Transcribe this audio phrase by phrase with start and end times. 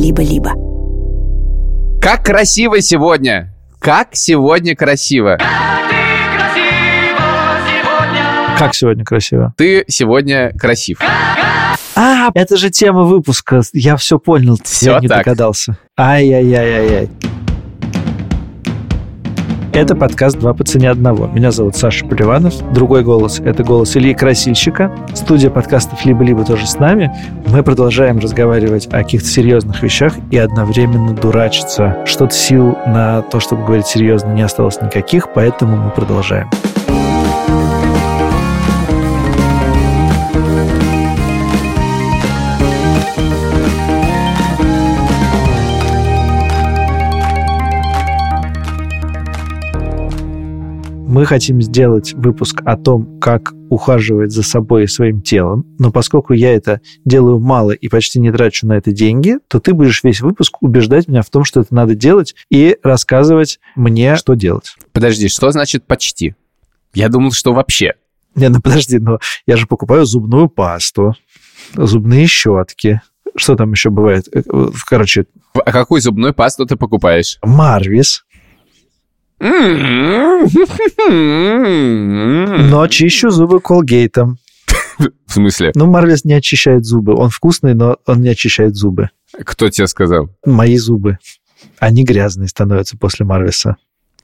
[0.00, 0.52] либо-либо.
[2.00, 3.54] Как красиво сегодня!
[3.78, 5.38] Как сегодня красиво!
[8.58, 9.54] Как сегодня красиво?
[9.56, 10.98] Ты сегодня красив.
[11.96, 13.62] А, это же тема выпуска.
[13.72, 14.58] Я все понял.
[14.64, 15.24] Всё Я не так.
[15.24, 15.76] догадался.
[15.98, 17.08] Ай-яй-яй-яй-яй.
[19.72, 21.28] Это подкаст «Два по цене одного».
[21.28, 22.54] Меня зовут Саша Поливанов.
[22.72, 24.92] Другой голос— это голос Ильи Красильщика.
[25.14, 27.12] Студия подкастов «Либо-либо» тоже с нами.
[27.46, 31.98] Мы продолжаем разговаривать о каких-то серьезных вещах и одновременно дурачиться.
[32.04, 36.50] Что-то сил на то, чтобы говорить серьезно, не осталось никаких, поэтому мы продолжаем.
[51.10, 56.34] Мы хотим сделать выпуск о том, как ухаживать за собой и своим телом, но поскольку
[56.34, 60.20] я это делаю мало и почти не трачу на это деньги, то ты будешь весь
[60.20, 64.76] выпуск убеждать меня в том, что это надо делать, и рассказывать мне, что делать.
[64.92, 66.36] Подожди, что значит почти?
[66.94, 67.94] Я думал, что вообще.
[68.36, 71.16] Не, ну подожди, но я же покупаю зубную пасту,
[71.74, 73.00] зубные щетки.
[73.34, 74.28] Что там еще бывает?
[74.32, 77.38] Э, э, Короче, А какую зубную пасту ты покупаешь?
[77.42, 78.24] Марвис,
[82.70, 84.38] но чищу зубы колгейтом.
[85.26, 85.72] смысле?
[85.74, 87.14] Ну, Марвис не очищает зубы.
[87.14, 89.08] Он вкусный, но он не очищает зубы.
[89.44, 90.28] Кто тебе сказал?
[90.44, 91.18] Мои зубы.
[91.78, 93.76] Они грязные становятся после Марвиса.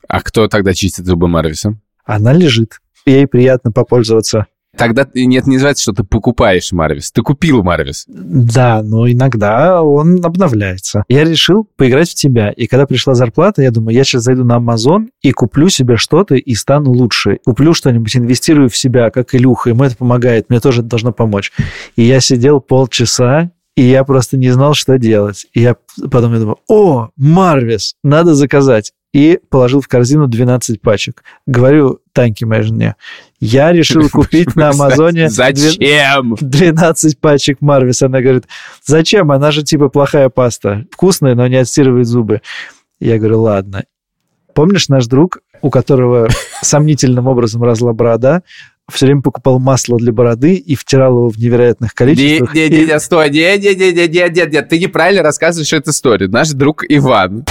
[0.09, 1.81] А кто тогда чистит зубы Марвисом?
[2.05, 2.81] Она лежит.
[3.07, 4.47] Ей приятно попользоваться.
[4.77, 7.11] Тогда нет, не называется, что ты покупаешь Марвис.
[7.13, 8.05] Ты купил Марвис.
[8.09, 11.05] Да, но иногда он обновляется.
[11.09, 12.51] Я решил поиграть в тебя.
[12.51, 16.35] И когда пришла зарплата, я думаю, я сейчас зайду на Amazon и куплю себе что-то
[16.35, 17.39] и стану лучше.
[17.45, 19.71] Куплю что-нибудь, инвестирую в себя, как Илюха.
[19.71, 20.51] Ему это помогает.
[20.51, 21.53] Мне тоже должно помочь.
[21.97, 25.47] И я сидел полчаса и я просто не знал, что делать.
[25.53, 25.77] И я
[26.11, 28.93] потом я думаю, о, Марвис, надо заказать.
[29.13, 31.23] И положил в корзину 12 пачек.
[31.47, 32.97] Говорю Таньке, моей жене,
[33.39, 35.29] я решил купить на Амазоне...
[35.29, 36.37] Зачем?
[36.41, 38.03] 12 пачек Марвис.
[38.03, 38.45] Она говорит,
[38.85, 39.31] зачем?
[39.31, 40.87] Она же типа плохая паста.
[40.91, 42.43] Вкусная, но не отстирывает зубы.
[42.99, 43.85] Я говорю, ладно.
[44.55, 46.29] Помнишь наш друг, у которого
[46.63, 48.43] сомнительным образом разла борода,
[48.91, 52.55] все время покупал масло для бороды и втирал его в невероятных количествах.
[52.55, 56.31] И- Не-не-не, стой, не-не-не-не-не-не, ты неправильно рассказываешь эту историю.
[56.31, 57.45] Наш друг Иван,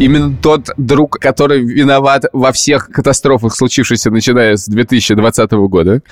[0.00, 6.02] именно тот друг, который виноват во всех катастрофах, случившихся начиная с 2020 года,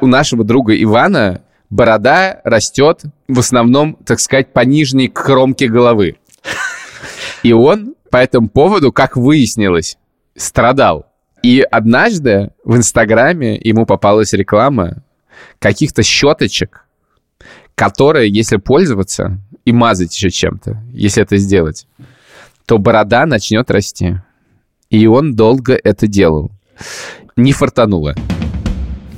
[0.00, 6.16] у нашего друга Ивана борода растет в основном, так сказать, по нижней кромке головы.
[7.42, 9.98] И он по этому поводу, как выяснилось,
[10.36, 11.06] страдал.
[11.44, 15.02] И однажды в Инстаграме ему попалась реклама
[15.58, 16.86] каких-то щеточек,
[17.74, 21.86] которые, если пользоваться и мазать еще чем-то, если это сделать,
[22.64, 24.20] то борода начнет расти.
[24.88, 26.50] И он долго это делал.
[27.36, 28.14] Не фартануло.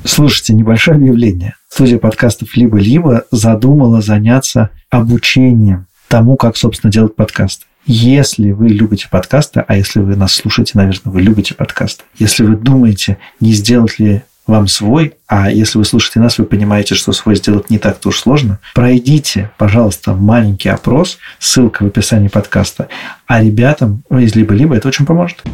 [0.03, 1.55] Слушайте, небольшое объявление.
[1.69, 7.67] Студия подкастов «Либо-либо» задумала заняться обучением тому, как, собственно, делать подкасты.
[7.89, 12.03] Если вы любите подкасты, а если вы нас слушаете, наверное, вы любите подкасты.
[12.19, 16.97] Если вы думаете, не сделать ли вам свой, а если вы слушаете нас, вы понимаете,
[16.97, 22.89] что свой сделать не так-то уж сложно, пройдите, пожалуйста, маленький опрос, ссылка в описании подкаста,
[23.29, 25.45] а ребятам из «Либо-либо» это очень поможет.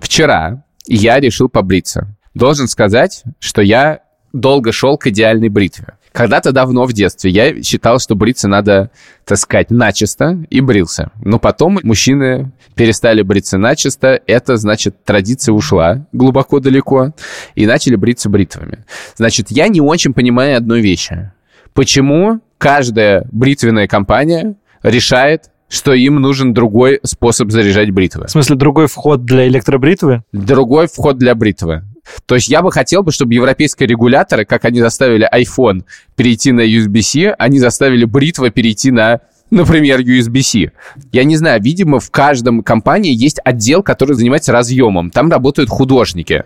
[0.00, 2.16] Вчера я решил побриться.
[2.34, 4.02] Должен сказать, что я
[4.32, 5.97] долго шел к идеальной бритве.
[6.18, 8.90] Когда-то давно в детстве я считал, что бриться надо,
[9.24, 11.12] так сказать, начисто, и брился.
[11.24, 17.12] Но потом мужчины перестали бриться начисто, это, значит, традиция ушла глубоко далеко,
[17.54, 18.84] и начали бриться бритвами.
[19.14, 21.30] Значит, я не очень понимаю одной вещи.
[21.72, 28.26] Почему каждая бритвенная компания решает, что им нужен другой способ заряжать бритвы?
[28.26, 30.24] В смысле, другой вход для электробритвы?
[30.32, 31.84] другой вход для бритвы.
[32.26, 35.84] То есть я бы хотел бы, чтобы европейские регуляторы, как они заставили iPhone
[36.16, 39.20] перейти на USB-C, они заставили бритва перейти на,
[39.50, 40.72] например, USB-C.
[41.12, 45.10] Я не знаю, видимо, в каждом компании есть отдел, который занимается разъемом.
[45.10, 46.44] Там работают художники,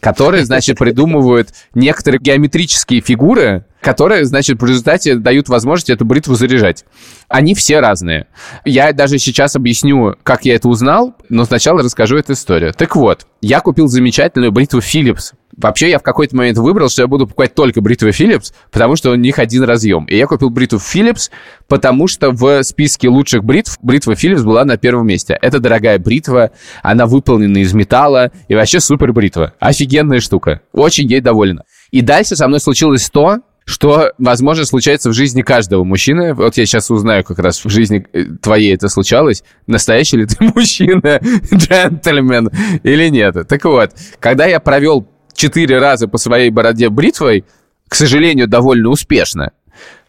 [0.00, 6.84] которые, значит, придумывают некоторые геометрические фигуры, которые, значит, в результате дают возможность эту бритву заряжать.
[7.28, 8.26] Они все разные.
[8.64, 12.74] Я даже сейчас объясню, как я это узнал, но сначала расскажу эту историю.
[12.74, 15.34] Так вот, я купил замечательную бритву Philips.
[15.56, 19.10] Вообще, я в какой-то момент выбрал, что я буду покупать только бритвы Philips, потому что
[19.10, 20.04] у них один разъем.
[20.04, 21.30] И я купил бритву Philips,
[21.66, 25.38] потому что в списке лучших бритв бритва Philips была на первом месте.
[25.40, 26.50] Это дорогая бритва,
[26.82, 29.54] она выполнена из металла, и вообще супер бритва.
[29.58, 30.60] Офигенная штука.
[30.72, 31.62] Очень ей доволен.
[31.90, 36.34] И дальше со мной случилось то, что, возможно, случается в жизни каждого мужчины.
[36.34, 39.42] Вот я сейчас узнаю, как раз в жизни э, твоей это случалось.
[39.66, 41.20] Настоящий ли ты мужчина,
[41.52, 42.50] джентльмен
[42.84, 43.48] или нет?
[43.48, 47.44] Так вот, когда я провел четыре раза по своей бороде бритвой,
[47.88, 49.52] к сожалению, довольно успешно,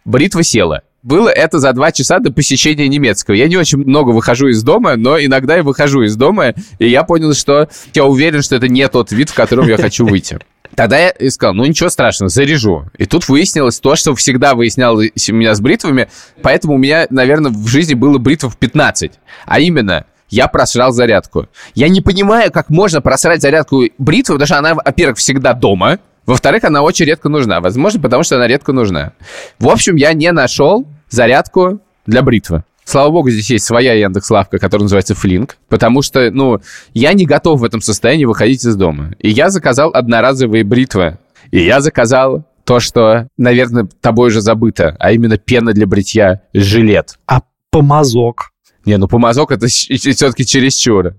[0.06, 0.82] бритва села.
[1.04, 3.36] Было это за два часа до посещения немецкого.
[3.36, 7.04] Я не очень много выхожу из дома, но иногда я выхожу из дома, и я
[7.04, 10.40] понял, что я уверен, что это не тот вид, в котором я хочу выйти.
[10.76, 12.86] Тогда я и сказал, ну ничего страшного, заряжу.
[12.98, 16.10] И тут выяснилось то, что всегда выяснял меня с бритвами,
[16.42, 19.12] поэтому у меня, наверное, в жизни было бритвов 15.
[19.46, 21.48] А именно, я просрал зарядку.
[21.76, 26.66] Я не понимаю, как можно просрать зарядку бритвы, потому что она, во-первых, всегда дома, во-вторых,
[26.66, 27.62] она очень редко нужна.
[27.62, 29.14] Возможно, потому что она редко нужна.
[29.60, 32.64] В общем, я не нашел зарядку для бритвы.
[32.84, 36.62] Слава богу, здесь есть своя Яндекс.Лавка, которая называется Флинк, потому что, ну,
[36.94, 39.14] я не готов в этом состоянии выходить из дома.
[39.20, 41.18] И я заказал одноразовые бритвы.
[41.52, 47.18] И я заказал то, что, наверное, тобой уже забыто, а именно пена для бритья жилет.
[47.26, 47.42] А
[47.72, 48.52] помазок?
[48.88, 51.14] Не, ну помазок это все-таки чересчур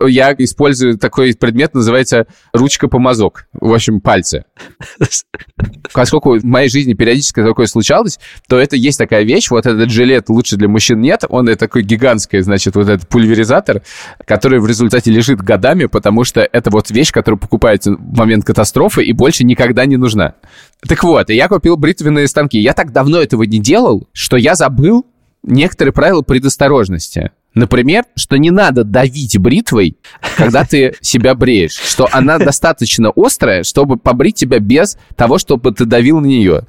[0.00, 3.46] я использую такой предмет, называется ручка-помазок.
[3.52, 4.44] В общем, пальцы.
[5.92, 8.18] Поскольку в моей жизни периодически такое случалось,
[8.48, 11.82] то это есть такая вещь, вот этот жилет лучше для мужчин нет, он это такой
[11.82, 13.82] гигантский, значит, вот этот пульверизатор,
[14.26, 19.04] который в результате лежит годами, потому что это вот вещь, которая покупается в момент катастрофы
[19.04, 20.34] и больше никогда не нужна.
[20.86, 22.58] Так вот, я купил бритвенные станки.
[22.58, 25.06] Я так давно этого не делал, что я забыл
[25.42, 27.30] некоторые правила предосторожности.
[27.54, 29.98] Например, что не надо давить бритвой,
[30.36, 35.84] когда ты себя бреешь, что она достаточно острая, чтобы побрить тебя без того, чтобы ты
[35.84, 36.62] давил на нее.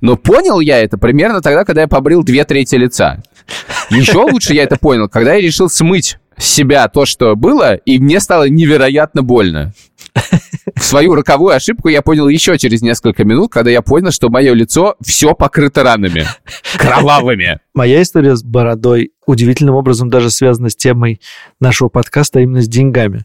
[0.00, 3.22] Но понял я это примерно тогда, когда я побрил две трети лица.
[3.90, 7.98] Еще лучше я это понял, когда я решил смыть с себя то, что было, и
[7.98, 9.74] мне стало невероятно больно.
[10.80, 14.96] Свою роковую ошибку я понял еще через несколько минут, когда я понял, что мое лицо
[15.00, 16.24] все покрыто ранами.
[16.76, 17.60] Кровавыми.
[17.74, 21.20] Моя история с бородой удивительным образом даже связана с темой
[21.60, 23.24] нашего подкаста, а именно с деньгами.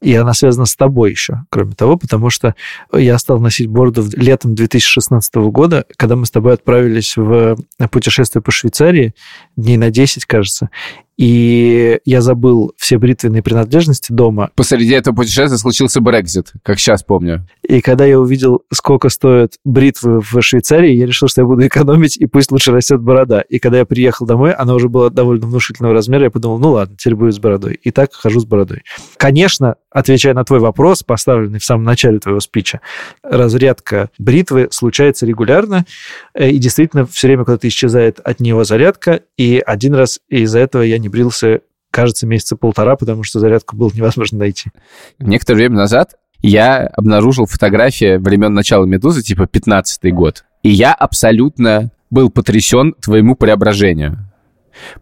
[0.00, 2.54] И она связана с тобой еще, кроме того, потому что
[2.92, 7.56] я стал носить бороду летом 2016 года, когда мы с тобой отправились в
[7.90, 9.14] путешествие по Швейцарии,
[9.56, 10.70] дней на 10, кажется,
[11.16, 14.50] и я забыл все бритвенные принадлежности дома.
[14.54, 17.46] Посреди этого путешествия случился Брекзит, как сейчас помню.
[17.62, 22.16] И когда я увидел, сколько стоят бритвы в Швейцарии, я решил, что я буду экономить,
[22.16, 23.40] и пусть лучше растет борода.
[23.40, 26.96] И когда я приехал домой, она уже была довольно внушительного размера, я подумал, ну ладно,
[26.96, 27.74] теперь будет с бородой.
[27.74, 28.82] И так хожу с бородой.
[29.16, 32.80] Конечно, отвечая на твой вопрос, поставленный в самом начале твоего спича,
[33.22, 35.86] разрядка бритвы случается регулярно,
[36.34, 40.82] э, и действительно все время куда-то исчезает от него зарядка, и один раз из-за этого
[40.82, 41.60] я не брился,
[41.90, 44.70] кажется, месяца полтора, потому что зарядку было невозможно найти.
[45.18, 50.44] Некоторое время назад я обнаружил фотографии времен начала «Медузы», типа 15-й год.
[50.62, 54.18] И я абсолютно был потрясен твоему преображению.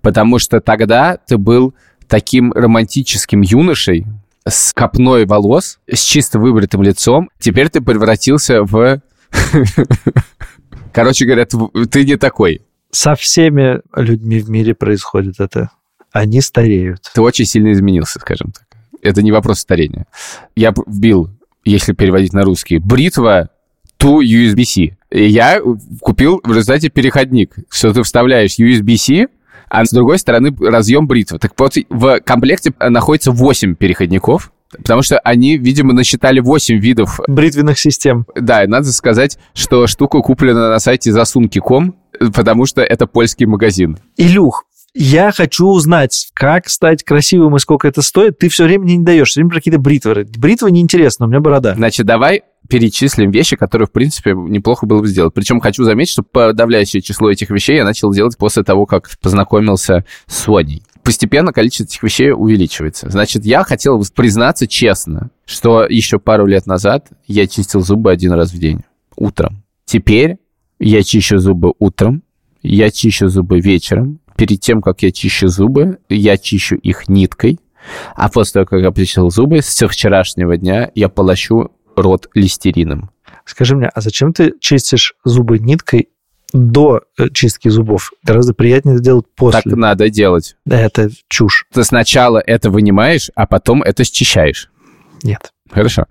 [0.00, 1.74] Потому что тогда ты был
[2.08, 4.06] таким романтическим юношей
[4.46, 7.30] с копной волос, с чисто выбритым лицом.
[7.38, 9.00] Теперь ты превратился в...
[10.92, 12.62] Короче говоря, ты не такой.
[12.90, 15.70] Со всеми людьми в мире происходит это.
[16.12, 17.10] Они стареют.
[17.14, 18.66] Ты очень сильно изменился, скажем так.
[19.00, 20.06] Это не вопрос старения.
[20.54, 21.30] Я вбил,
[21.64, 23.50] если переводить на русский, бритва
[23.98, 24.96] to USB-C.
[25.10, 25.60] И я
[26.00, 29.28] купил в результате переходник, что ты вставляешь USB-C,
[29.68, 31.38] а с другой стороны разъем бритвы.
[31.38, 37.20] Так вот, в комплекте находится 8 переходников, Потому что они, видимо, насчитали 8 видов...
[37.28, 38.26] Бритвенных систем.
[38.34, 41.94] Да, и надо сказать, что штука куплена на сайте засунки.ком,
[42.34, 43.98] потому что это польский магазин.
[44.16, 48.38] Илюх, я хочу узнать, как стать красивым и сколько это стоит.
[48.38, 50.26] Ты все время мне не даешь, все время какие-то бритвы.
[50.36, 51.74] Бритва неинтересна, у меня борода.
[51.74, 55.34] Значит, давай перечислим вещи, которые, в принципе, неплохо было бы сделать.
[55.34, 60.04] Причем хочу заметить, что подавляющее число этих вещей я начал делать после того, как познакомился
[60.26, 60.82] с Соней.
[61.02, 63.10] Постепенно количество этих вещей увеличивается.
[63.10, 68.52] Значит, я хотел признаться честно, что еще пару лет назад я чистил зубы один раз
[68.52, 68.82] в день,
[69.16, 69.64] утром.
[69.84, 70.36] Теперь
[70.78, 72.22] я чищу зубы утром,
[72.62, 77.60] я чищу зубы вечером, перед тем, как я чищу зубы, я чищу их ниткой,
[78.16, 83.12] а после того, как я почистил зубы, с вчерашнего дня я полощу рот листерином.
[83.44, 86.08] Скажи мне, а зачем ты чистишь зубы ниткой
[86.52, 88.10] до э, чистки зубов?
[88.24, 89.62] Гораздо приятнее это делать после.
[89.62, 90.56] Так надо делать.
[90.66, 91.64] Это чушь.
[91.72, 94.72] Ты сначала это вынимаешь, а потом это счищаешь.
[95.22, 95.52] Нет.
[95.70, 96.06] Хорошо.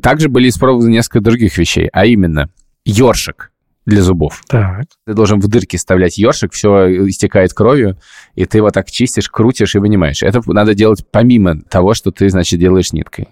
[0.00, 2.48] Также были испробованы несколько других вещей, а именно
[2.86, 3.52] ёршик
[3.86, 4.42] для зубов.
[4.48, 4.86] Так.
[5.06, 7.96] Ты должен в дырки вставлять ёршик, все истекает кровью,
[8.34, 10.22] и ты его так чистишь, крутишь и вынимаешь.
[10.22, 13.28] Это надо делать помимо того, что ты, значит, делаешь ниткой.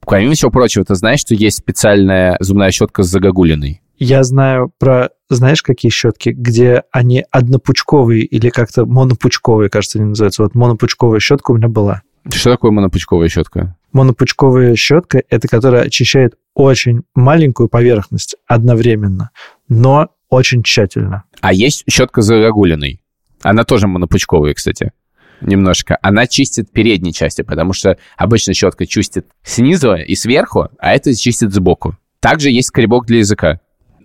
[0.00, 3.80] Помимо всего прочего, ты знаешь, что есть специальная зубная щетка с загогулиной?
[3.96, 10.42] Я знаю про, знаешь, какие щетки, где они однопучковые или как-то монопучковые, кажется, они называются.
[10.42, 12.02] Вот монопучковая щетка у меня была.
[12.32, 13.76] Что такое монопучковая щетка?
[13.92, 19.30] Монопучковая щетка– это которая очищает очень маленькую поверхность одновременно,
[19.68, 21.24] но очень тщательно.
[21.40, 23.00] А есть щетка с загогулиной.
[23.42, 24.92] Она тоже монопучковая, кстати.
[25.40, 25.98] Немножко.
[26.00, 31.52] Она чистит передние части, потому что обычно щетка чистит снизу и сверху, а это чистит
[31.52, 31.98] сбоку.
[32.20, 33.60] Также есть скребок для языка.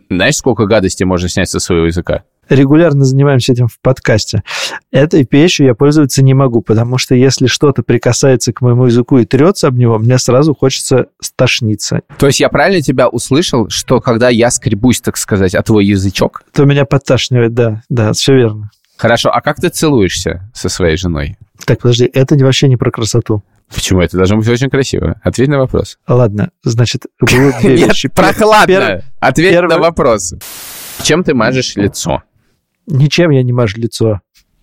[0.10, 2.24] Знаешь, сколько гадостей можно снять со своего языка?
[2.50, 4.44] Регулярно занимаемся этим в подкасте.
[4.92, 9.26] Этой вещью я пользоваться не могу, потому что если что-то прикасается к моему языку и
[9.26, 12.02] трется об него, мне сразу хочется стошниться.
[12.18, 16.44] То есть я правильно тебя услышал, что когда я скребусь, так сказать, о твой язычок?
[16.54, 18.72] То меня подташнивает, да, да, все верно.
[18.98, 21.38] Хорошо, а как ты целуешься со своей женой?
[21.66, 23.44] Так, подожди, это вообще не про красоту.
[23.74, 24.02] Почему?
[24.02, 25.22] Это должно быть очень красиво.
[25.24, 26.00] Ответь на вопрос.
[26.08, 28.10] Ладно, значит, было две вещи.
[28.10, 29.04] прохладно.
[29.20, 30.34] Ответь на вопрос.
[31.04, 32.24] Чем ты мажешь лицо?
[32.90, 34.22] Ничем я не мажу лицо.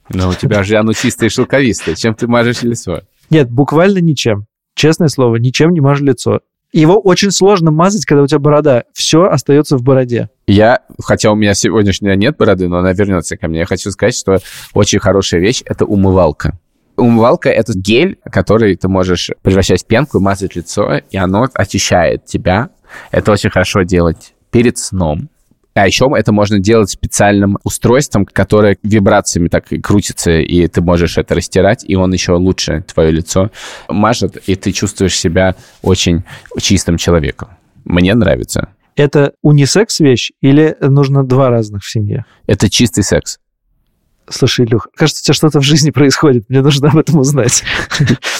[0.09, 1.95] Ну, у тебя же оно чистое и шелковистое.
[1.95, 3.02] Чем ты мажешь лицо?
[3.30, 4.47] Нет, буквально ничем.
[4.75, 6.40] Честное слово, ничем не мажу лицо.
[6.73, 8.85] Его очень сложно мазать, когда у тебя борода.
[8.92, 10.28] Все остается в бороде.
[10.47, 13.61] Я, хотя у меня сегодняшняя нет бороды, но она вернется ко мне.
[13.61, 14.38] Я хочу сказать, что
[14.75, 16.59] очень хорошая вещь– это умывалка.
[16.97, 22.71] Умывалка– это гель, который ты можешь превращать в пенку, мазать лицо, и оно очищает тебя.
[23.11, 25.28] Это очень хорошо делать перед сном.
[25.76, 31.18] А еще это можно делать специальным устройством, которое вибрациями так и крутится, и ты можешь
[31.18, 33.50] это растирать, и он еще лучше твое лицо
[33.87, 36.25] мажет, и ты чувствуешь себя очень
[36.59, 37.50] чистым человеком.
[37.85, 38.71] Мне нравится.
[38.97, 42.25] Это унисекс вещь или нужно два разных в семье?
[42.47, 43.38] Это чистый секс.
[44.30, 46.49] Слушай, Илюх, кажется, у тебя что-то в жизни происходит.
[46.49, 47.64] Мне нужно об этом узнать.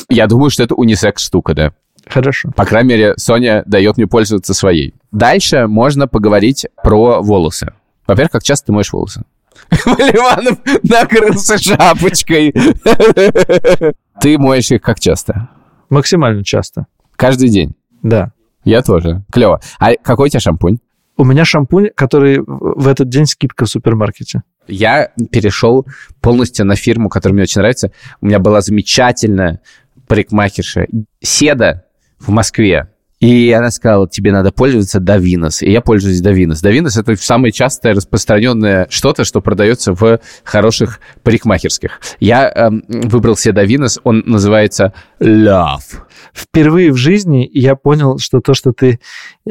[0.09, 1.75] Я думаю, что это унисекс штука, да.
[2.09, 2.51] Хорошо.
[2.57, 4.95] По крайней мере, Соня дает мне пользоваться своей.
[5.17, 7.73] Дальше можно поговорить про волосы.
[8.07, 9.25] Во-первых, как часто ты моешь волосы?
[9.71, 12.53] Ливанов накрылся шапочкой.
[14.21, 15.49] Ты моешь их как часто?
[15.89, 16.87] Максимально часто.
[17.17, 17.75] Каждый день?
[18.03, 18.33] Да.
[18.63, 19.25] Я тоже.
[19.33, 19.63] Клево.
[19.79, 20.81] А какой у тебя шампунь?
[21.17, 24.43] У меня шампунь, который в этот день скидка в супермаркете.
[24.69, 25.87] Я перешел
[26.21, 27.91] полностью на фирму, которая мне очень нравится.
[28.21, 29.63] У меня была замечательная
[30.09, 30.89] парикмахерша
[31.23, 31.85] Седа
[32.19, 32.91] в Москве.
[33.27, 35.63] И она сказала, тебе надо пользоваться Давинос.
[35.63, 36.61] И я пользуюсь Давинос.
[36.61, 42.01] Давинос– это самое частое распространенное что-то, что продается в хороших парикмахерских.
[42.21, 46.05] Я эм, выбрал себе Давинос, он называется Love.
[46.33, 49.01] Впервые в жизни я понял, что то, что ты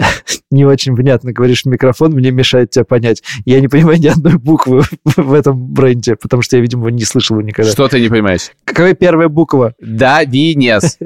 [0.51, 3.23] не очень внятно говоришь в микрофон, мне мешает тебя понять.
[3.43, 7.35] Я не понимаю ни одной буквы в этом бренде, потому что я, видимо, не слышал
[7.35, 7.69] его никогда.
[7.69, 8.51] Что ты не понимаешь?
[8.63, 9.73] Какая первая буква?
[9.81, 10.97] Давинес.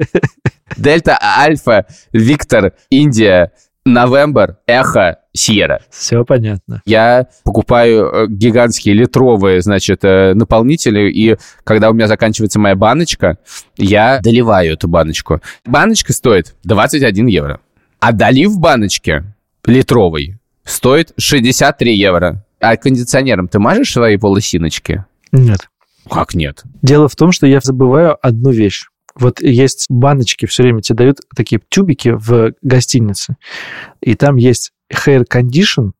[0.76, 3.52] Дельта, Альфа, Виктор, Индия,
[3.84, 5.82] Новембр, Эхо, Сьерра.
[5.90, 6.82] Все понятно.
[6.84, 13.38] Я покупаю э, гигантские литровые, значит, э, наполнители, и когда у меня заканчивается моя баночка,
[13.76, 15.40] я доливаю эту баночку.
[15.64, 17.60] Баночка стоит 21 евро.
[18.00, 19.24] А долив баночки
[19.64, 22.44] литровой стоит 63 евро.
[22.60, 25.04] А кондиционером ты мажешь свои волосиночки?
[25.32, 25.68] Нет.
[26.10, 26.62] Как нет?
[26.82, 28.86] Дело в том, что я забываю одну вещь.
[29.18, 33.36] Вот есть баночки, все время тебе дают такие тюбики в гостинице,
[34.00, 35.92] и там есть hair condition,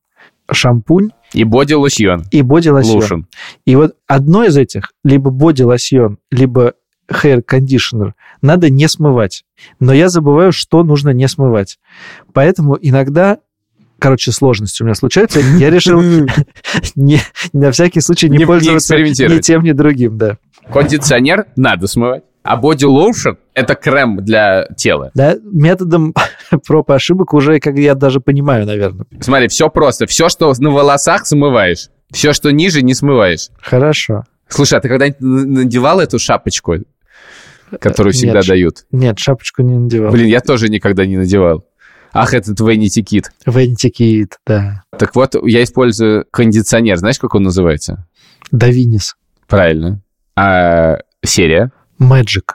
[0.50, 2.24] шампунь И боди-лосьон.
[2.30, 3.26] и боди-лосьон.
[3.64, 6.74] И вот одно из этих, либо боди-лосьон, либо
[7.10, 8.12] hair conditioner,
[8.42, 9.44] надо не смывать.
[9.80, 11.78] Но я забываю, что нужно не смывать.
[12.32, 13.38] Поэтому иногда
[13.98, 15.40] короче, сложности у меня случаются.
[15.40, 16.00] Я решил
[16.96, 17.20] не,
[17.52, 19.46] на всякий случай не, Не- не пользоваться ни экспериментировать.
[19.46, 20.38] тем, ни другим, да.
[20.72, 22.24] Кондиционер надо смывать.
[22.42, 25.10] А боди лоушен– это крем для тела.
[25.14, 26.14] Да, методом
[26.66, 29.04] проб и ошибок уже, как я даже понимаю, наверное.
[29.20, 30.06] Смотри, все просто.
[30.06, 31.88] Все, что на волосах, смываешь.
[32.10, 33.48] Все, что ниже, не смываешь.
[33.60, 34.24] Хорошо.
[34.48, 36.76] Слушай, а ты когда-нибудь надевал эту шапочку,
[37.78, 38.84] которую Нет, всегда ш- дают?
[38.90, 40.10] Нет, шапочку не надевал.
[40.10, 41.64] Блин, я тоже никогда не надевал.
[42.12, 43.26] Ах, этот Vanity Kit.
[43.46, 44.82] Вентикит, да.
[44.98, 46.96] Так вот, я использую кондиционер.
[46.96, 48.08] Знаешь, как он называется?
[48.50, 49.14] Давинис.
[49.46, 50.00] Правильно.
[50.36, 51.70] А серия?
[52.00, 52.54] Magic.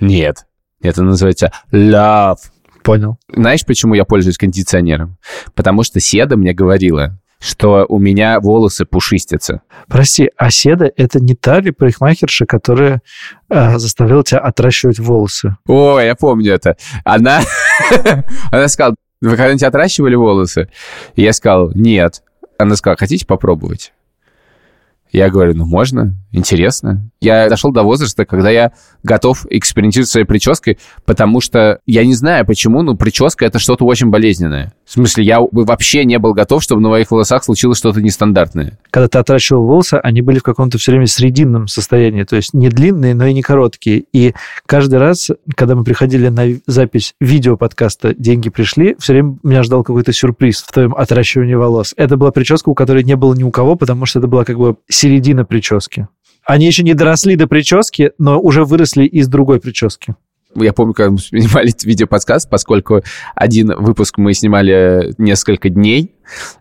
[0.00, 0.46] Нет.
[0.80, 2.38] Это называется Love.
[2.82, 3.18] Понял.
[3.34, 5.16] Знаешь, почему я пользуюсь кондиционером?
[5.54, 9.62] Потому что Седа мне говорила, что у меня волосы пушистятся.
[9.88, 13.02] Прости, а Седа— это не та ли парикмахерша, которая
[13.48, 15.56] а, заставляла тебя отращивать волосы?
[15.66, 16.76] О, я помню это.
[17.04, 17.40] Она,
[18.50, 20.70] она сказала, вы когда-нибудь отращивали волосы?
[21.16, 22.22] И я сказал, нет.
[22.58, 23.92] Она сказала, хотите попробовать?
[25.14, 27.08] Я говорю, ну можно, интересно.
[27.20, 28.72] Я дошел до возраста, когда я
[29.04, 34.08] готов экспериментировать своей прической, потому что я не знаю почему, но прическа это что-то очень
[34.10, 34.72] болезненное.
[34.84, 38.76] В смысле, я вообще не был готов, чтобы на моих волосах случилось что-то нестандартное.
[38.90, 42.68] Когда ты отращивал волосы, они были в каком-то все время срединном состоянии, то есть не
[42.68, 44.04] длинные, но и не короткие.
[44.12, 44.34] И
[44.66, 50.12] каждый раз, когда мы приходили на запись видео-подкаста «Деньги пришли», все время меня ждал какой-то
[50.12, 51.94] сюрприз в твоем отращивании волос.
[51.96, 54.58] Это была прическа, у которой не было ни у кого, потому что это была как
[54.58, 56.08] бы середина прически.
[56.46, 60.14] Они еще не доросли до прически, но уже выросли из другой прически.
[60.54, 63.02] Я помню, когда мы снимали видеоподкаст, поскольку
[63.34, 66.13] один выпуск мы снимали несколько дней,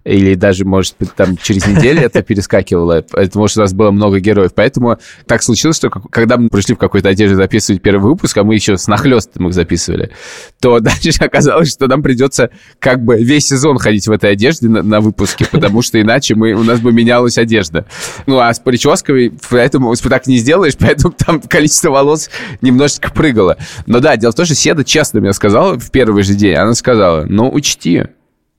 [0.04, 4.20] или даже, может быть, там через неделю это перескакивало, потому что у нас было много
[4.20, 4.52] героев.
[4.56, 8.56] Поэтому так случилось, что когда мы пришли в какой-то одежде записывать первый выпуск, а мы
[8.56, 10.12] еще с нахлестом их записывали,
[10.60, 14.84] то дальше оказалось, что нам придется как бы весь сезон ходить в этой одежде на,
[14.84, 17.86] на выпуске, потому что иначе мы, у нас бы менялась одежда.
[18.26, 22.30] Ну, а с прической поэтому так не сделаешь, поэтому там количество волос
[22.62, 23.58] немножечко прыгало.
[23.88, 26.74] Но да, дело в том, что Седа честно мне сказала в первый же день, она
[26.76, 28.04] сказала, ну, учти,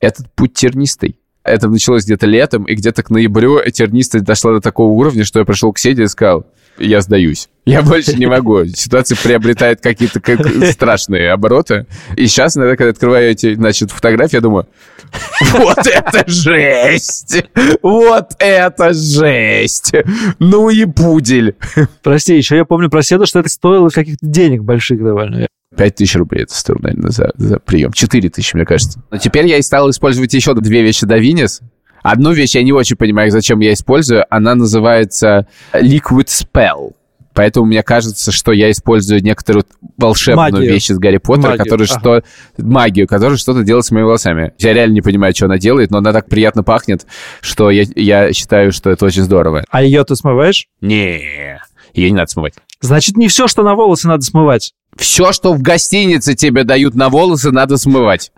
[0.04, 1.18] этот путь тернистый.
[1.42, 5.44] Это началось где-то летом, и где-то к ноябрю тернистость дошла до такого уровня, что я
[5.44, 6.46] пришел к Седе и сказал,
[6.78, 7.48] я сдаюсь.
[7.64, 8.64] Я больше не могу.
[8.66, 10.40] Ситуация приобретает какие-то как
[10.72, 11.86] страшные обороты.
[12.16, 14.66] И сейчас, иногда, когда открываю эти, значит, фотографии, я думаю,
[15.52, 17.44] вот это жесть!
[17.82, 19.92] Вот это жесть!
[20.38, 21.56] Ну и пудель!
[22.02, 25.46] Прости, еще я помню про Седу, что это стоило каких-то денег больших довольно.
[25.74, 27.92] 5 тысяч рублей это стоило, наверное, за, за прием.
[27.92, 29.02] 4 тысячи, мне кажется.
[29.10, 31.60] Но теперь я и стал использовать еще две вещи Давинис.
[32.02, 34.24] Одну вещь я не очень понимаю, зачем я использую.
[34.28, 36.92] Она называется Liquid Spell.
[37.34, 39.64] Поэтому мне кажется, что я использую некоторую
[39.96, 40.72] волшебную магию.
[40.72, 41.64] вещь из Гарри Поттера, магию.
[41.64, 42.00] которая ага.
[42.00, 42.22] что
[42.62, 44.52] магию, которая что-то делает с моими волосами.
[44.58, 47.06] Я реально не понимаю, что она делает, но она так приятно пахнет,
[47.40, 49.64] что я, я считаю, что это очень здорово.
[49.68, 50.68] А ее ты смываешь?
[50.80, 51.58] Не,
[51.92, 52.54] ее не надо смывать.
[52.80, 54.72] Значит, не все, что на волосы, надо смывать.
[54.96, 58.32] Все, что в гостинице тебе дают на волосы, надо смывать.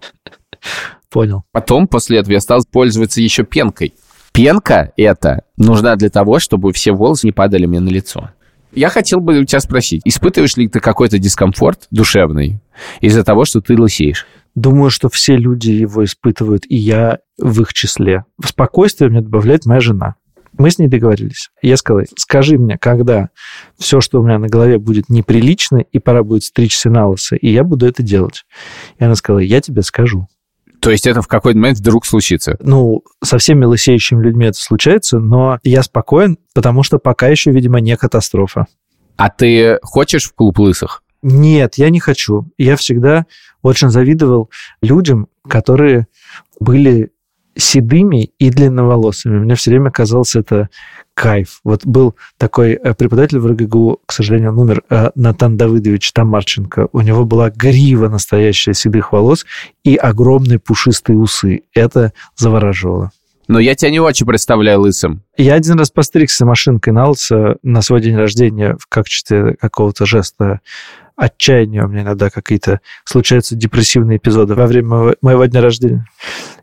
[1.10, 1.44] Понял.
[1.52, 3.94] Потом, после этого, я стал пользоваться еще пенкой.
[4.32, 8.30] Пенка эта нужна для того, чтобы все волосы не падали мне на лицо.
[8.72, 12.60] Я хотел бы у тебя спросить, испытываешь ли ты какой-то дискомфорт душевный
[13.00, 14.26] из-за того, что ты лысеешь?
[14.54, 18.24] Думаю, что все люди его испытывают, и я в их числе.
[18.44, 20.16] Спокойствие мне добавляет моя жена.
[20.58, 21.50] Мы с ней договорились.
[21.62, 23.30] Я сказал, скажи мне, когда
[23.78, 27.50] все, что у меня на голове будет неприлично, и пора будет стричься на лысо, и
[27.50, 28.44] я буду это делать.
[28.98, 30.28] И она сказала, я тебе скажу.
[30.80, 32.56] То есть это в какой-то момент вдруг случится?
[32.60, 37.80] Ну, со всеми лысеющими людьми это случается, но я спокоен, потому что пока еще, видимо,
[37.80, 38.66] не катастрофа.
[39.16, 41.02] А ты хочешь в клуб лысых?
[41.22, 42.46] Нет, я не хочу.
[42.56, 43.26] Я всегда
[43.62, 46.06] очень завидовал людям, которые
[46.60, 47.10] были
[47.56, 49.38] седыми и длинноволосыми.
[49.38, 50.68] Мне все время казалось это
[51.14, 51.60] кайф.
[51.64, 56.88] Вот был такой э, преподаватель в РГГУ, к сожалению, он умер, э, Натан Давыдович Тамарченко.
[56.92, 59.46] У него была грива настоящая седых волос
[59.82, 61.62] и огромные пушистые усы.
[61.74, 63.12] Это завораживало.
[63.48, 65.22] Но я тебя не очень представляю лысым.
[65.36, 70.60] Я один раз постригся машинкой на лысо на свой день рождения в качестве какого-то жеста
[71.16, 71.84] отчаяния.
[71.84, 76.06] У меня иногда какие-то случаются депрессивные эпизоды во время моего дня рождения.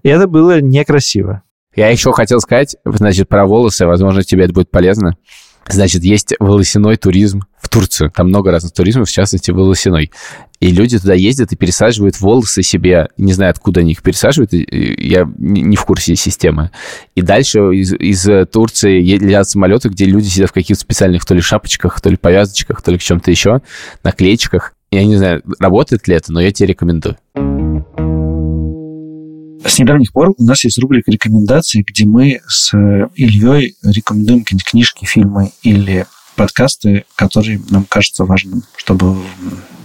[0.03, 1.43] И это было некрасиво.
[1.75, 5.17] Я еще хотел сказать, значит, про волосы, возможно, тебе это будет полезно.
[5.67, 8.11] Значит, есть волосяной туризм в Турцию.
[8.11, 10.11] Там много разных туризмов, в частности, волосяной.
[10.59, 13.09] И люди туда ездят и пересаживают волосы себе.
[13.17, 14.51] Не знаю, откуда они их пересаживают.
[14.53, 16.71] Я не в курсе системы.
[17.15, 21.41] И дальше из, из Турции летят самолеты, где люди сидят в каких-то специальных то ли
[21.41, 23.61] шапочках, то ли повязочках, то ли в чем-то еще,
[24.03, 24.73] наклеечках.
[24.91, 27.17] Я не знаю, работает ли это, но я тебе рекомендую.
[29.65, 34.69] С недавних пор у нас есть рубрика рекомендаций, где мы с э, Ильей рекомендуем какие-нибудь
[34.69, 39.15] книжки, фильмы или подкасты, которые нам кажутся важным, чтобы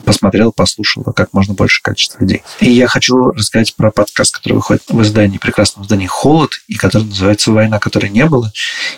[0.05, 2.43] посмотрел, послушал как можно больше количества людей.
[2.61, 7.05] И я хочу рассказать про подкаст, который выходит в издании, прекрасном издании «Холод», и который
[7.05, 8.51] называется «Война, которой не было».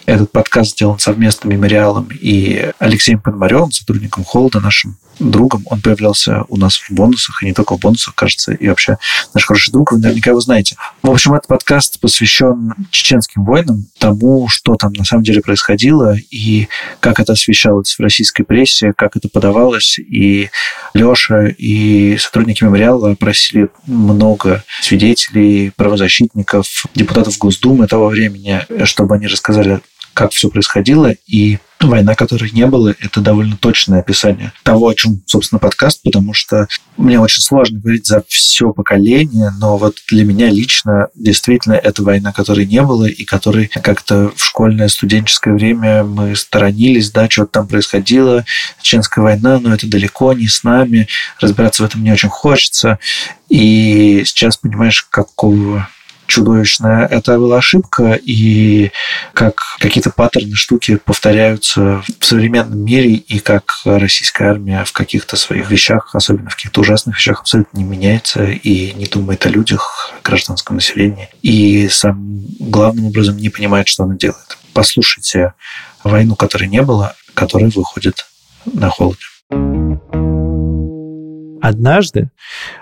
[0.06, 5.62] Этот подкаст сделан совместно мемориалом и Алексеем Пономаревым, сотрудником «Холода», нашим другом.
[5.66, 8.98] Он появлялся у нас в бонусах, и не только в бонусах, кажется, и вообще
[9.34, 10.76] наш хороший друг, вы наверняка его знаете.
[11.02, 16.68] В общем, этот подкаст посвящен чеченским войнам, тому, что там на самом деле происходило, и
[17.00, 20.50] как это освещалось в российской прессе, как это подавалось, и
[20.94, 29.80] Леша и сотрудники мемориала просили много свидетелей, правозащитников, депутатов Госдумы того времени, чтобы они рассказали
[30.20, 35.22] как все происходило, и «Война, которой не было»— это довольно точное описание того, о чем,
[35.24, 40.50] собственно, подкаст, потому что мне очень сложно говорить за все поколение, но вот для меня
[40.50, 46.36] лично действительно это война, которой не было, и которой как-то в школьное студенческое время мы
[46.36, 48.44] сторонились, да, что-то там происходило,
[48.82, 51.08] Чеченская война, но это далеко не с нами,
[51.40, 52.98] разбираться в этом не очень хочется.
[53.48, 55.88] И сейчас понимаешь, какого
[56.30, 57.06] чудовищная.
[57.06, 58.90] Это была ошибка, и
[59.34, 65.70] как какие-то паттерны, штуки повторяются в современном мире, и как российская армия в каких-то своих
[65.70, 70.22] вещах, особенно в каких-то ужасных вещах, абсолютно не меняется и не думает о людях, о
[70.22, 71.28] гражданском населении.
[71.42, 74.58] И сам главным образом не понимает, что она делает.
[74.72, 75.54] Послушайте
[76.04, 78.26] «Войну, которой не было», которая выходит
[78.64, 79.18] на холоде.
[81.60, 82.30] Однажды,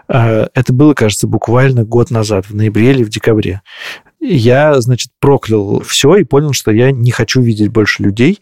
[0.09, 3.63] э, это было, кажется, буквально год назад, в ноябре или в декабре,
[4.21, 8.41] я, значит, проклял все и понял, что я не хочу видеть больше людей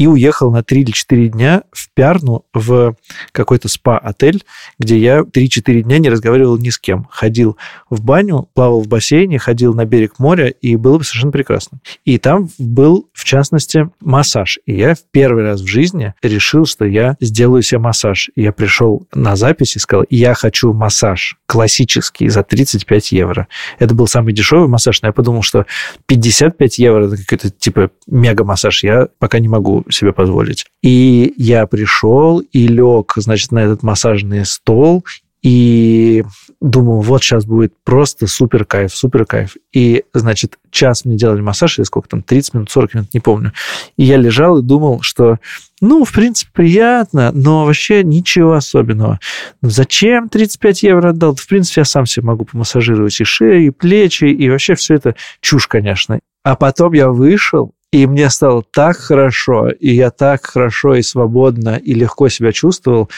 [0.00, 2.96] и уехал на 3 или 4 дня в Пярну в
[3.32, 4.42] какой-то спа-отель,
[4.78, 7.06] где я 3-4 дня не разговаривал ни с кем.
[7.10, 7.58] Ходил
[7.90, 11.80] в баню, плавал в бассейне, ходил на берег моря, и было бы совершенно прекрасно.
[12.06, 14.58] И там был, в частности, массаж.
[14.64, 18.30] И я в первый раз в жизни решил, что я сделаю себе массаж.
[18.34, 23.48] И я пришел на запись и сказал, я хочу массаж классический за 35 евро.
[23.78, 25.66] Это был самый дешевый массаж, но я подумал, что
[26.06, 28.82] 55 евро это какой-то типа мега-массаж.
[28.82, 30.66] Я пока не могу себе позволить.
[30.82, 35.04] И я пришел и лег, значит, на этот массажный стол,
[35.42, 36.22] и
[36.60, 39.56] думал, вот сейчас будет просто супер кайф, супер кайф.
[39.72, 43.52] И, значит, час мне делали массаж, или сколько там, 30 минут, 40 минут, не помню.
[43.96, 45.38] И я лежал и думал, что,
[45.80, 49.18] ну, в принципе, приятно, но вообще ничего особенного.
[49.62, 51.34] Ну, зачем 35 евро отдал?
[51.34, 55.16] В принципе, я сам себе могу помассажировать и шею, и плечи, и вообще все это
[55.40, 56.20] чушь, конечно.
[56.42, 61.76] А потом я вышел, и мне стало так хорошо, и я так хорошо и свободно
[61.76, 63.10] и легко себя чувствовал,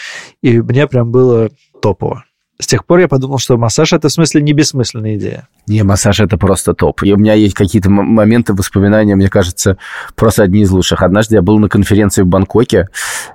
[0.42, 2.24] и мне прям было топово.
[2.58, 5.48] С тех пор я подумал, что массаж это в смысле не бессмысленная идея.
[5.66, 7.02] Не, массаж это просто топ.
[7.02, 9.78] И у меня есть какие-то моменты воспоминания, мне кажется,
[10.14, 11.02] просто одни из лучших.
[11.02, 12.88] Однажды я был на конференции в Бангкоке,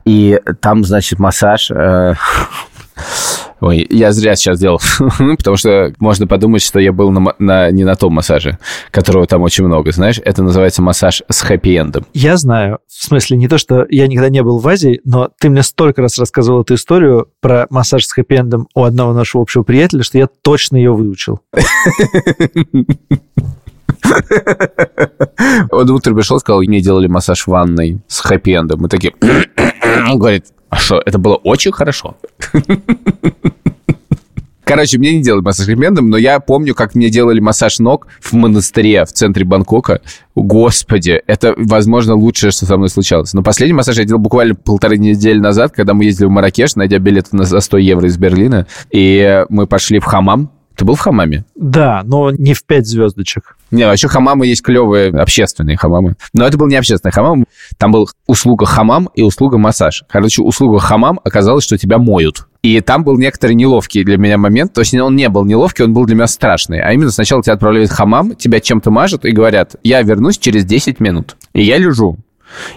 [0.06, 1.69] и там, значит, массаж...
[1.71, 2.13] Э,
[3.60, 4.80] Ой, я зря сейчас сделал,
[5.38, 8.60] потому что можно подумать, что я был на, на, не на том массаже,
[8.91, 10.22] которого там очень много, знаешь.
[10.24, 12.06] Это называется массаж с хэппи-эндом.
[12.13, 12.80] Я знаю.
[12.88, 16.02] В смысле, не то, что я никогда не был в Азии, но ты мне столько
[16.02, 20.28] раз рассказывал эту историю про массаж с хэппи-эндом у одного нашего общего приятеля, что я
[20.28, 21.39] точно ее выучил.
[25.72, 28.78] Он утром пришел, сказал, мне делали массаж в ванной с хэппи-эндом.
[28.78, 29.13] Мы такие...
[30.16, 32.18] Говорит, а что, это было очень хорошо.
[34.68, 38.34] Короче, мне не делали массаж хэппи но я помню, как мне делали массаж ног в
[38.34, 40.02] монастыре в центре Бангкока.
[40.36, 43.34] Господи, это, возможно, лучшее, что со мной случалось.
[43.34, 47.00] Но последний массаж я делал буквально полторы недели назад, когда мы ездили в Маракеш, найдя
[47.00, 51.44] билет за 100 евро из Берлина, и мы пошли в хамам, ты был в хамаме?
[51.56, 53.58] Да, но не в пять звездочек.
[53.72, 56.16] Не, а еще хамамы есть клевые общественные хамамы.
[56.34, 57.46] Но это был не общественный хамам.
[57.78, 60.04] Там был услуга хамам и услуга массаж.
[60.08, 62.46] Короче, услуга хамам оказалось, что тебя моют.
[62.62, 64.74] И там был некоторый неловкий для меня момент.
[64.74, 66.80] То есть он не был неловкий, он был для меня страшный.
[66.80, 70.63] А именно сначала тебя отправляют в хамам, тебя чем-то мажут и говорят, я вернусь через
[70.63, 71.38] 10 минут.
[71.54, 72.18] И я лежу.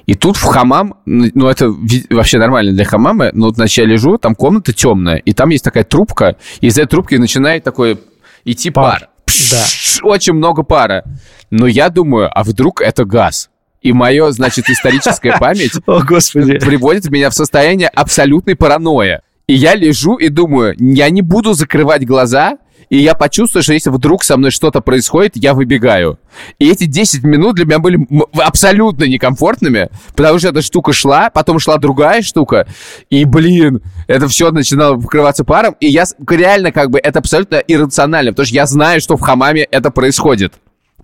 [0.06, 1.72] И тут в хамам, ну, это
[2.10, 5.64] вообще нормально для хамама, но вот, значит, я лежу, там комната темная, и там есть
[5.64, 7.98] такая трубка, и из этой трубки начинает такой
[8.44, 9.00] идти пар.
[9.00, 9.08] пар.
[9.50, 9.64] Да.
[10.02, 11.04] Очень много пара.
[11.50, 13.50] Но я думаю, а вдруг это газ?
[13.82, 16.58] И мое, значит, историческая память О, Господи.
[16.58, 19.20] приводит меня в состояние абсолютной паранойи.
[19.46, 22.58] И я лежу и думаю, я не буду закрывать глаза,
[22.90, 26.18] и я почувствую, что если вдруг со мной что-то происходит, я выбегаю.
[26.58, 28.06] И эти 10 минут для меня были
[28.42, 32.66] абсолютно некомфортными, потому что эта штука шла, потом шла другая штука,
[33.08, 38.32] и, блин, это все начинало покрываться паром, и я реально как бы, это абсолютно иррационально,
[38.32, 40.54] потому что я знаю, что в хамаме это происходит.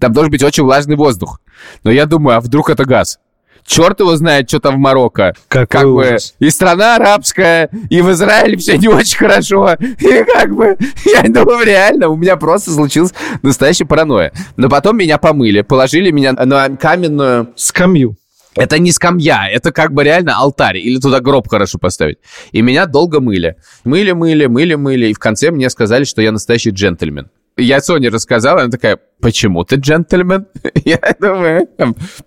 [0.01, 1.41] Там должен быть очень влажный воздух.
[1.85, 3.19] Но я думаю, а вдруг это газ?
[3.67, 5.35] Черт его знает, что там в Марокко.
[5.49, 6.35] Какой как ужас.
[6.39, 9.75] бы и страна арабская, и в Израиле все не очень хорошо.
[9.75, 14.33] И как бы, я думаю, реально, у меня просто случилась настоящая паранойя.
[14.57, 17.53] Но потом меня помыли, положили меня на каменную...
[17.57, 18.17] Скамью.
[18.55, 22.19] Это не скамья, это как бы реально алтарь, или туда гроб хорошо поставить.
[22.53, 23.57] И меня долго мыли.
[23.85, 28.11] Мыли, мыли, мыли, мыли, и в конце мне сказали, что я настоящий джентльмен я Соне
[28.11, 30.47] рассказал, она такая, почему ты джентльмен?
[30.85, 31.69] Я думаю,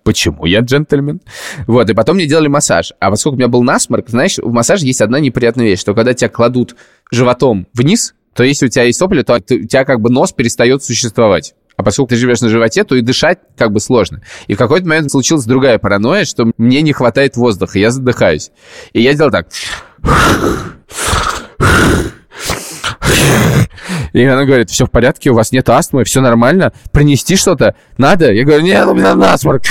[0.02, 1.20] почему я джентльмен?
[1.66, 2.92] Вот, и потом мне делали массаж.
[2.98, 6.14] А поскольку у меня был насморк, знаешь, в массаже есть одна неприятная вещь, что когда
[6.14, 6.74] тебя кладут
[7.10, 10.84] животом вниз, то если у тебя есть сопли, то у тебя как бы нос перестает
[10.84, 14.22] существовать А поскольку ты живешь на животе, то и дышать как бы сложно.
[14.48, 18.50] И в какой-то момент случилась другая паранойя, что мне не хватает воздуха, я задыхаюсь.
[18.92, 19.46] И я делал так.
[24.12, 28.32] И она говорит, все в порядке, у вас нет астмы, все нормально, принести что-то надо?
[28.32, 29.62] Я говорю, нет, у меня насморк.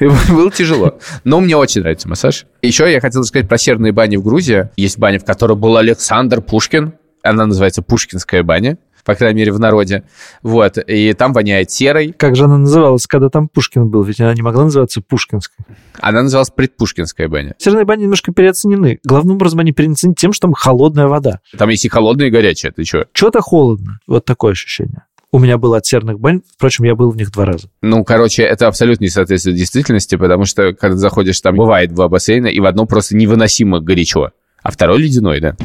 [0.00, 0.98] И было тяжело.
[1.24, 2.46] Но мне очень нравится массаж.
[2.60, 4.70] Еще я хотел сказать про серные бани в Грузии.
[4.76, 6.94] Есть баня, в которой был Александр Пушкин.
[7.22, 10.04] Она называется Пушкинская баня по крайней мере, в народе.
[10.42, 12.12] Вот, и там воняет серой.
[12.12, 14.02] Как же она называлась, когда там Пушкин был?
[14.02, 15.64] Ведь она не могла называться Пушкинской.
[16.00, 17.54] Она называлась предпушкинская баня.
[17.58, 18.98] Серные бани немножко переоценены.
[19.04, 21.40] Главным образом они переоценены тем, что там холодная вода.
[21.56, 23.06] Там есть и холодная, и горячая, ты что?
[23.12, 23.98] Что-то холодно.
[24.06, 25.04] Вот такое ощущение.
[25.34, 27.68] У меня было от серных бань, впрочем, я был в них два раза.
[27.80, 32.48] Ну, короче, это абсолютно не соответствует действительности, потому что, когда заходишь, там бывает два бассейна,
[32.48, 35.56] и в одном просто невыносимо горячо, а второй ледяной, да?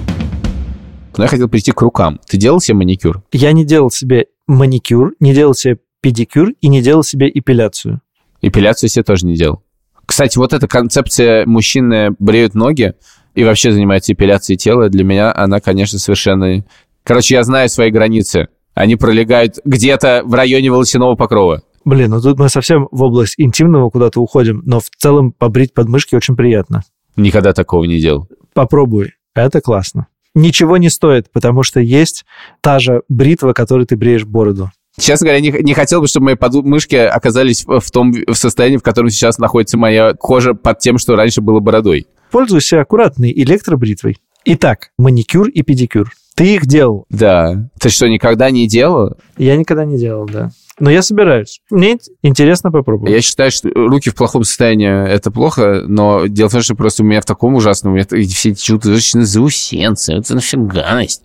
[1.17, 2.19] Но я хотел прийти к рукам.
[2.27, 3.23] Ты делал себе маникюр?
[3.31, 8.01] Я не делал себе маникюр, не делал себе педикюр и не делал себе эпиляцию.
[8.41, 9.63] Эпиляцию себе тоже не делал.
[10.05, 12.93] Кстати, вот эта концепция мужчины бреют ноги
[13.35, 16.63] и вообще занимается эпиляцией тела, для меня она, конечно, совершенно...
[17.03, 18.47] Короче, я знаю свои границы.
[18.73, 21.63] Они пролегают где-то в районе волосяного покрова.
[21.83, 26.15] Блин, ну тут мы совсем в область интимного куда-то уходим, но в целом побрить подмышки
[26.15, 26.83] очень приятно.
[27.15, 28.27] Никогда такого не делал.
[28.53, 30.07] Попробуй, это классно.
[30.37, 32.23] Ничего не стоит, потому что есть
[32.61, 34.69] та же бритва, которой ты бреешь бороду.
[34.99, 38.83] Честно говоря, не, не хотел бы, чтобы мои подмышки оказались в, том в состоянии, в
[38.83, 42.05] котором сейчас находится моя кожа под тем, что раньше было бородой.
[42.29, 44.17] Пользуйся аккуратной электробритвой.
[44.45, 46.11] Итак, маникюр и педикюр.
[46.35, 47.05] Ты их делал?
[47.09, 47.69] Да.
[47.79, 49.17] Ты что, никогда не делал?
[49.37, 50.51] Я никогда не делал, да.
[50.79, 51.59] Но я собираюсь.
[51.71, 53.11] Мне интересно попробовать.
[53.11, 57.03] Я считаю, что руки в плохом состоянии это плохо, но дело в том, что просто
[57.03, 61.23] у меня в таком ужасном, у меня все эти чудовищные заусенцы, это вообще гадость.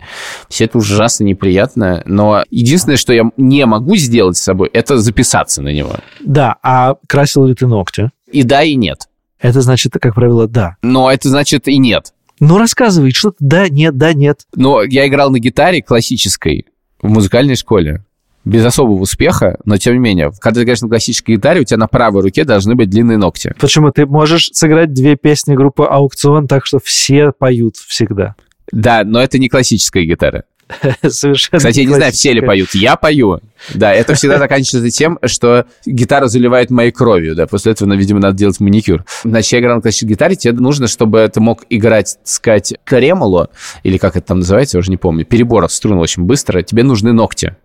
[0.49, 5.61] Все это ужасно неприятно, но единственное, что я не могу сделать с собой, это записаться
[5.61, 5.93] на него.
[6.21, 8.11] Да, а красил ли ты ногти?
[8.31, 9.09] И да, и нет.
[9.39, 10.77] Это значит, как правило, да.
[10.83, 12.15] Но это значит и нет.
[12.41, 14.47] Ну, рассказывай, что-то да, нет, да, нет.
[14.55, 16.67] Но я играл на гитаре классической
[17.01, 18.05] в музыкальной школе
[18.45, 21.79] без особого успеха, но тем не менее, когда ты играешь на классической гитаре, у тебя
[21.79, 23.55] на правой руке должны быть длинные ногти.
[23.61, 23.91] Почему?
[23.93, 28.35] Ты можешь сыграть две песни группы «Аукцион» так, что все поют всегда.
[28.73, 30.45] Да, но это не классическая гитара.
[31.07, 32.75] Совершенно Кстати, я не знаю, все ли поют.
[32.75, 33.41] Я пою.
[33.75, 37.35] Да, это всегда заканчивается тем, что гитара заливает моей кровью.
[37.35, 39.05] Да, после этого, ну, видимо, надо делать маникюр.
[39.25, 43.51] Значит, я играл на классической гитаре, тебе нужно, чтобы ты мог играть, сказать, тремоло,
[43.83, 47.13] или как это там называется, я уже не помню, перебор струн очень быстро, тебе нужны
[47.13, 47.57] ногти.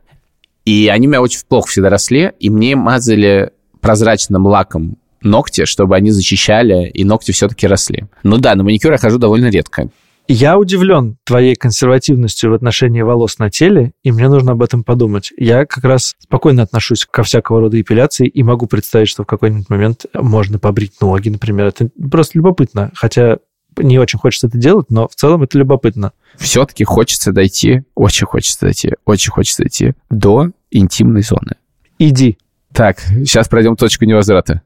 [0.67, 5.95] И они у меня очень плохо всегда росли, и мне мазали прозрачным лаком ногти, чтобы
[5.95, 8.07] они защищали, и ногти все-таки росли.
[8.23, 9.89] Ну да, на маникюр я хожу довольно редко.
[10.27, 15.31] Я удивлен твоей консервативностью в отношении волос на теле, и мне нужно об этом подумать.
[15.37, 19.69] Я как раз спокойно отношусь ко всякого рода эпиляции и могу представить, что в какой-нибудь
[19.69, 21.67] момент можно побрить ноги, например.
[21.67, 22.91] Это просто любопытно.
[22.93, 23.37] Хотя
[23.77, 26.11] не очень хочется это делать, но в целом это любопытно.
[26.37, 31.55] Все-таки хочется дойти, очень хочется дойти, очень хочется дойти до интимной зоны.
[31.99, 32.37] Иди.
[32.73, 34.61] Так, сейчас пройдем точку невозврата.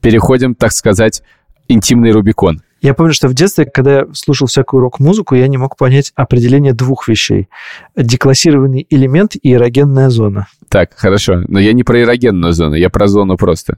[0.00, 1.22] Переходим, так сказать,
[1.68, 2.62] интимный Рубикон.
[2.80, 6.72] Я помню, что в детстве, когда я слушал всякую рок-музыку, я не мог понять определение
[6.72, 7.48] двух вещей.
[7.94, 10.46] Деклассированный элемент и эрогенная зона.
[10.68, 11.42] Так, хорошо.
[11.48, 13.76] Но я не про эрогенную зону, я про зону просто.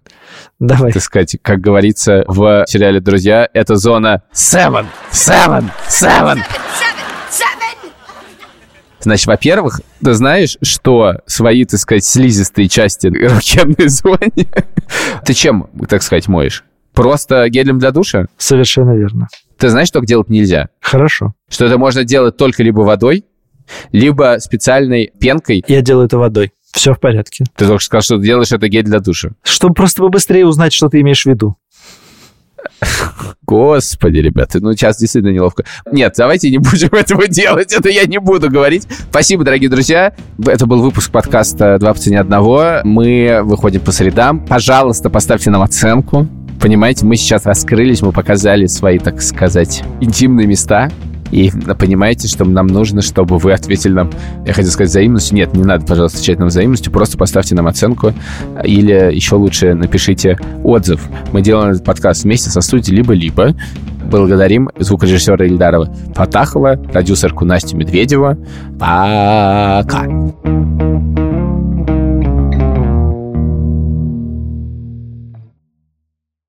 [0.61, 0.93] Давай.
[0.93, 6.39] Так сказать, как говорится в сериале «Друзья», это зона seven, seven, seven.
[9.01, 14.47] Значит, во-первых, ты знаешь, что свои, так сказать, слизистые части эрогенной зоне
[15.25, 16.65] ты чем, так сказать, моешь?
[16.95, 18.27] Просто гелем для душа?
[18.37, 19.29] Совершенно верно.
[19.59, 20.69] Ты знаешь, что делать нельзя?
[20.81, 21.35] Хорошо.
[21.49, 23.25] Что это можно делать только либо водой,
[23.93, 25.65] либо специальной пенкой.
[25.69, 26.53] Я делаю это водой.
[26.73, 27.45] Все в порядке.
[27.57, 29.31] Ты только сказал, что ты делаешь это гель для душа.
[29.43, 31.57] Чтобы просто побыстрее узнать, что ты имеешь в виду.
[33.43, 35.65] Господи, ребята, ну сейчас действительно неловко.
[35.91, 38.87] Нет, давайте не будем этого делать, это я не буду говорить.
[39.11, 40.15] Спасибо, дорогие друзья.
[40.45, 42.81] Это был выпуск подкаста «Два по цене одного».
[42.85, 44.45] Мы выходим по средам.
[44.47, 46.29] Пожалуйста, поставьте нам оценку.
[46.61, 50.91] Понимаете, мы сейчас раскрылись, мы показали свои, так сказать, интимные места.
[51.33, 54.11] И понимаете, что нам нужно, чтобы вы ответили нам,
[54.47, 55.35] я хотел сказать, взаимностью.
[55.35, 58.13] Нет, не надо, пожалуйста, отвечать нам взаимностью, просто поставьте нам оценку
[58.63, 61.01] или еще лучше напишите отзыв.
[61.33, 63.57] Мы делаем этот подкаст вместе со студией «Либо-либо».
[64.11, 68.37] Благодарим звукорежиссера Ильдарова Фатахова, продюсерку Настю Медведева.
[68.79, 70.07] Пока!